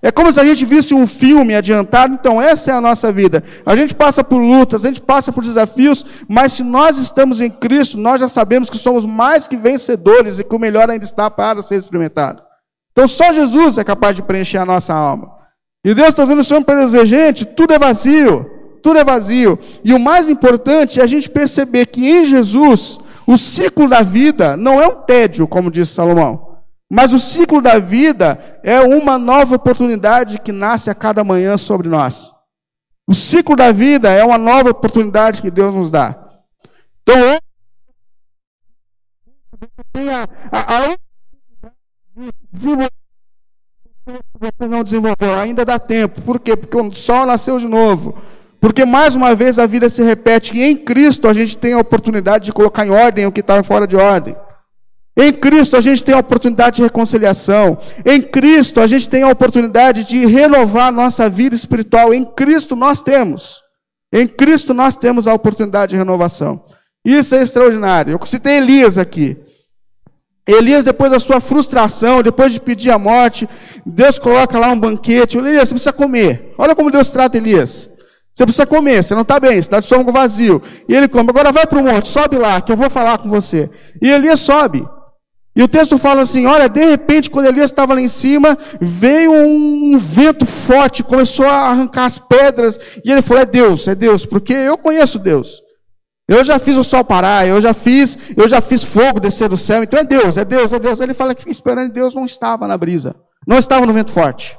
[0.00, 3.42] É como se a gente visse um filme adiantado, então essa é a nossa vida.
[3.66, 7.50] A gente passa por lutas, a gente passa por desafios, mas se nós estamos em
[7.50, 11.28] Cristo, nós já sabemos que somos mais que vencedores e que o melhor ainda está
[11.28, 12.44] para ser experimentado.
[12.92, 15.32] Então só Jesus é capaz de preencher a nossa alma.
[15.84, 19.58] E Deus está dizendo Senhor para dizer, gente, tudo é vazio, tudo é vazio.
[19.84, 24.56] E o mais importante é a gente perceber que em Jesus, o ciclo da vida
[24.56, 26.48] não é um tédio, como disse Salomão.
[26.90, 31.88] Mas o ciclo da vida é uma nova oportunidade que nasce a cada manhã sobre
[31.88, 32.32] nós.
[33.06, 36.16] O ciclo da vida é uma nova oportunidade que Deus nos dá.
[37.02, 37.38] Então,
[40.52, 40.96] a, a, a
[44.40, 46.22] você não desenvolveu, ainda dá tempo.
[46.22, 46.56] Por quê?
[46.56, 48.18] Porque o sol nasceu de novo.
[48.60, 51.78] Porque mais uma vez a vida se repete e em Cristo a gente tem a
[51.78, 54.36] oportunidade de colocar em ordem o que está fora de ordem.
[55.16, 57.78] Em Cristo a gente tem a oportunidade de reconciliação.
[58.04, 62.12] Em Cristo a gente tem a oportunidade de renovar a nossa vida espiritual.
[62.12, 63.62] Em Cristo nós temos.
[64.12, 66.64] Em Cristo nós temos a oportunidade de renovação.
[67.04, 68.12] Isso é extraordinário.
[68.12, 69.36] Eu citei Elias aqui.
[70.46, 73.46] Elias, depois da sua frustração, depois de pedir a morte,
[73.84, 75.36] Deus coloca lá um banquete.
[75.36, 76.54] Elias, você precisa comer.
[76.56, 77.88] Olha como Deus trata Elias.
[78.38, 80.62] Você precisa comer, você não está bem, você está de estômago vazio.
[80.88, 81.28] E ele come.
[81.28, 83.68] Agora vai para o monte, sobe lá, que eu vou falar com você.
[84.00, 84.88] E Elias sobe.
[85.56, 89.32] E o texto fala assim: olha, de repente, quando Elias estava lá em cima, veio
[89.32, 94.24] um vento forte, começou a arrancar as pedras, e ele falou: é Deus, é Deus,
[94.24, 95.60] porque eu conheço Deus.
[96.28, 99.56] Eu já fiz o sol parar, eu já fiz, eu já fiz fogo descer do
[99.56, 101.00] céu, então é Deus, é Deus, é Deus.
[101.00, 104.56] Ele fala que esperando Deus não estava na brisa, não estava no vento forte.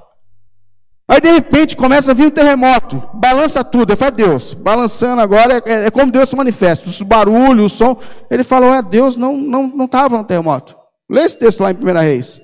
[1.09, 3.91] Aí de repente começa a vir um terremoto, balança tudo.
[3.91, 6.87] Ele fala, Deus, balançando agora, é, é como Deus se manifesta.
[6.87, 7.97] O barulho, o som.
[8.29, 10.77] Ele falou, é, Deus não estava não, não estava no terremoto.
[11.09, 12.39] Lê esse texto lá em 1 Reis.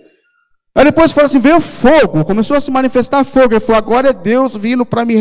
[0.75, 3.54] Aí depois fala assim: veio fogo, começou a se manifestar fogo.
[3.54, 5.15] Ele falou: agora é Deus vindo para me,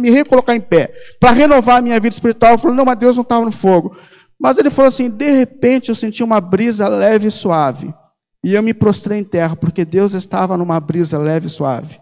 [0.00, 2.52] me recolocar em pé, para renovar a minha vida espiritual.
[2.52, 3.96] Ele falou: não, mas Deus não estava no fogo.
[4.40, 7.94] Mas ele falou assim: de repente eu senti uma brisa leve e suave.
[8.42, 12.00] E eu me prostrei em terra, porque Deus estava numa brisa leve e suave.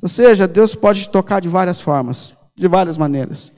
[0.00, 3.52] Ou seja, Deus pode te tocar de várias formas, de várias maneiras.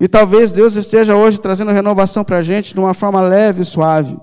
[0.00, 3.64] E talvez Deus esteja hoje trazendo renovação para a gente de uma forma leve e
[3.64, 4.16] suave.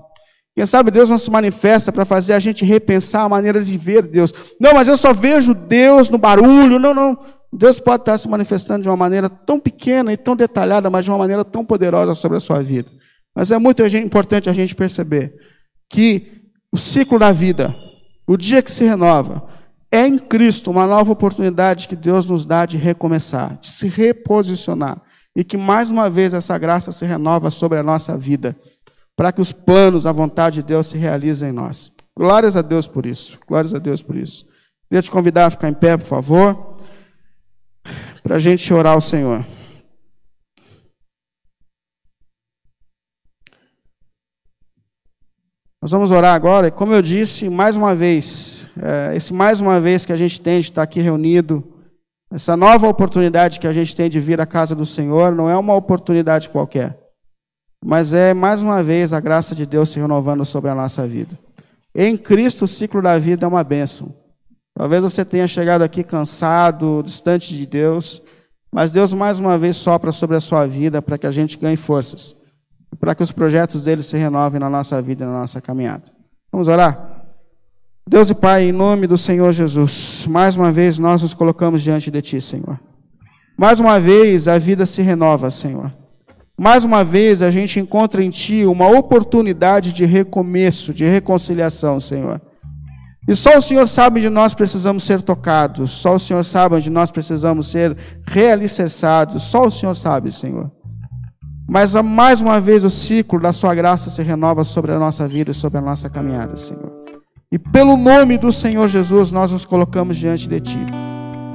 [0.54, 4.02] Quem sabe Deus não se manifesta para fazer a gente repensar a maneira de ver
[4.02, 4.32] Deus.
[4.60, 6.78] Não, mas eu só vejo Deus no barulho.
[6.78, 7.18] Não, não.
[7.52, 11.10] Deus pode estar se manifestando de uma maneira tão pequena e tão detalhada, mas de
[11.10, 12.88] uma maneira tão poderosa sobre a sua vida.
[13.34, 15.34] Mas é muito importante a gente perceber
[15.90, 17.74] que o ciclo da vida,
[18.26, 19.44] o dia que se renova,
[19.94, 25.00] é em Cristo uma nova oportunidade que Deus nos dá de recomeçar, de se reposicionar.
[25.36, 28.56] E que mais uma vez essa graça se renova sobre a nossa vida
[29.16, 31.92] para que os planos, a vontade de Deus se realizem em nós.
[32.16, 33.38] Glórias a Deus por isso.
[33.46, 34.44] Glórias a Deus por isso.
[34.88, 36.76] Queria te convidar a ficar em pé, por favor,
[38.20, 39.46] para a gente orar ao Senhor.
[45.84, 49.78] Nós vamos orar agora, e como eu disse, mais uma vez, é, esse mais uma
[49.78, 51.62] vez que a gente tem de estar aqui reunido,
[52.32, 55.54] essa nova oportunidade que a gente tem de vir à casa do Senhor, não é
[55.54, 57.04] uma oportunidade qualquer
[57.84, 61.38] mas é mais uma vez a graça de Deus se renovando sobre a nossa vida.
[61.94, 64.14] Em Cristo, o ciclo da vida é uma bênção.
[64.74, 68.22] Talvez você tenha chegado aqui cansado, distante de Deus,
[68.72, 71.76] mas Deus mais uma vez sopra sobre a sua vida para que a gente ganhe
[71.76, 72.34] forças,
[72.98, 76.04] para que os projetos dele se renovem na nossa vida e na nossa caminhada.
[76.50, 77.24] Vamos orar?
[78.08, 82.10] Deus e Pai, em nome do Senhor Jesus, mais uma vez nós nos colocamos diante
[82.10, 82.78] de Ti, Senhor.
[83.56, 85.92] Mais uma vez a vida se renova, Senhor.
[86.56, 92.40] Mais uma vez, a gente encontra em Ti uma oportunidade de recomeço, de reconciliação, Senhor.
[93.26, 96.90] E só o Senhor sabe onde nós precisamos ser tocados, só o Senhor sabe onde
[96.90, 97.96] nós precisamos ser
[98.28, 100.70] realicerçados, só o Senhor sabe, Senhor.
[101.66, 105.50] Mas mais uma vez o ciclo da Sua graça se renova sobre a nossa vida
[105.50, 106.92] e sobre a nossa caminhada, Senhor.
[107.50, 110.86] E pelo nome do Senhor Jesus, nós nos colocamos diante de Ti.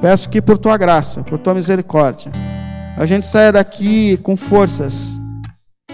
[0.00, 2.32] Peço que por Tua graça, por Tua misericórdia,
[2.96, 5.20] a gente saia daqui com forças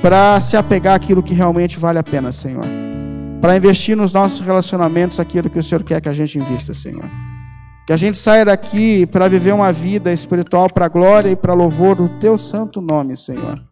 [0.01, 2.65] para se apegar àquilo que realmente vale a pena, Senhor.
[3.41, 7.05] Para investir nos nossos relacionamentos aquilo que o Senhor quer que a gente invista, Senhor.
[7.87, 11.97] Que a gente saia daqui para viver uma vida espiritual para glória e para louvor
[11.97, 13.63] do teu santo nome, Senhor.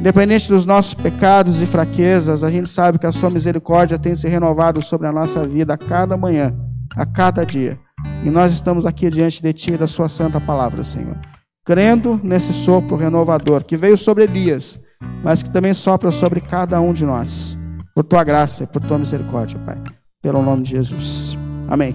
[0.00, 4.26] Independente dos nossos pecados e fraquezas, a gente sabe que a sua misericórdia tem se
[4.26, 6.56] renovado sobre a nossa vida a cada manhã,
[6.96, 7.78] a cada dia.
[8.24, 11.18] E nós estamos aqui diante de ti e da sua santa palavra, Senhor.
[11.66, 14.80] Crendo nesse sopro renovador que veio sobre Elias,
[15.22, 17.58] mas que também sopra sobre cada um de nós.
[17.94, 19.76] Por tua graça por tua misericórdia, Pai.
[20.22, 21.36] Pelo nome de Jesus.
[21.68, 21.92] Amém.